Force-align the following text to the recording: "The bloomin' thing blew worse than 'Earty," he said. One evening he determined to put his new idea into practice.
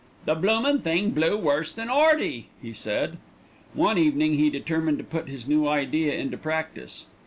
"The 0.25 0.33
bloomin' 0.33 0.79
thing 0.79 1.11
blew 1.11 1.37
worse 1.37 1.71
than 1.71 1.87
'Earty," 1.91 2.47
he 2.59 2.73
said. 2.73 3.17
One 3.75 3.99
evening 3.99 4.33
he 4.33 4.49
determined 4.49 4.97
to 4.97 5.03
put 5.03 5.29
his 5.29 5.47
new 5.47 5.67
idea 5.67 6.15
into 6.15 6.37
practice. 6.39 7.05